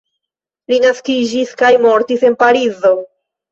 Li 0.73 0.79
naskiĝis 0.85 1.53
kaj 1.61 1.71
mortis 1.85 2.27
en 2.33 2.41
Parizo. 2.43 2.95